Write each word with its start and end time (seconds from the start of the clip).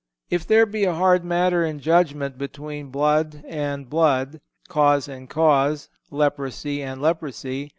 "If 0.31 0.47
there 0.47 0.65
be 0.65 0.83
a 0.85 0.95
hard 0.95 1.23
matter 1.23 1.63
in 1.63 1.79
judgment 1.79 2.39
between 2.39 2.89
blood 2.89 3.43
and 3.47 3.87
blood, 3.87 4.41
cause 4.67 5.07
and 5.07 5.29
cause, 5.29 5.89
leprosy 6.09 6.81
and 6.81 6.99
leprosy 7.03 7.69